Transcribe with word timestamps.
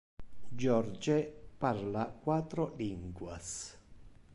Jorge 0.61 1.17
parla 1.59 2.07
quatro 2.23 2.67
linguas. 2.75 3.55